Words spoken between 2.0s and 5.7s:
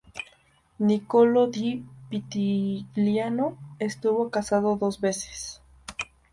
Pitigliano estuvo casado dos veces.